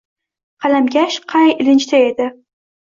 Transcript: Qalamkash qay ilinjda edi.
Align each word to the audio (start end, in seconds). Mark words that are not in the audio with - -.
Qalamkash 0.65 1.19
qay 1.35 1.55
ilinjda 1.59 2.05
edi. 2.11 2.31